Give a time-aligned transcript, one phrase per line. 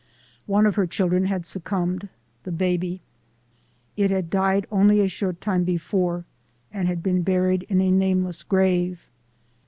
[0.47, 2.09] One of her children had succumbed,
[2.41, 3.01] the baby.
[3.95, 6.25] It had died only a short time before
[6.73, 9.07] and had been buried in a nameless grave.